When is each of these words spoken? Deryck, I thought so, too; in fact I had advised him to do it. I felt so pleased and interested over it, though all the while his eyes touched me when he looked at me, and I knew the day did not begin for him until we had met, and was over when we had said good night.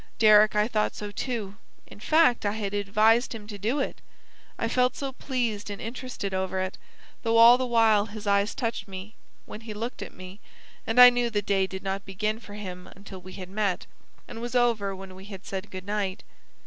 Deryck, 0.17 0.55
I 0.55 0.67
thought 0.67 0.95
so, 0.95 1.11
too; 1.11 1.57
in 1.85 1.99
fact 1.99 2.43
I 2.43 2.53
had 2.53 2.73
advised 2.73 3.35
him 3.35 3.45
to 3.45 3.59
do 3.59 3.79
it. 3.79 4.01
I 4.57 4.67
felt 4.67 4.95
so 4.95 5.11
pleased 5.11 5.69
and 5.69 5.79
interested 5.79 6.33
over 6.33 6.59
it, 6.59 6.79
though 7.21 7.37
all 7.37 7.55
the 7.55 7.67
while 7.67 8.07
his 8.07 8.25
eyes 8.25 8.55
touched 8.55 8.87
me 8.87 9.13
when 9.45 9.61
he 9.61 9.75
looked 9.75 10.01
at 10.01 10.11
me, 10.15 10.39
and 10.87 10.99
I 10.99 11.11
knew 11.11 11.29
the 11.29 11.43
day 11.43 11.67
did 11.67 11.83
not 11.83 12.03
begin 12.03 12.39
for 12.39 12.55
him 12.55 12.87
until 12.87 13.21
we 13.21 13.33
had 13.33 13.49
met, 13.51 13.85
and 14.27 14.41
was 14.41 14.55
over 14.55 14.95
when 14.95 15.13
we 15.13 15.25
had 15.25 15.45
said 15.45 15.69
good 15.69 15.85
night. 15.85 16.23